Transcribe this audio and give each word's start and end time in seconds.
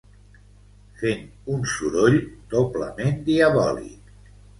Fent 1.01 1.19
un 1.55 1.61
soroll 1.73 2.17
doblement 2.53 3.21
diabòlic 3.29 4.11